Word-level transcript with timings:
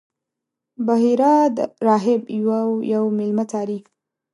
بحیرا 0.85 1.33
راهب 1.87 2.21
یو 2.49 2.67
یو 2.93 3.03
میلمه 3.17 3.45
څاري. 3.51 3.79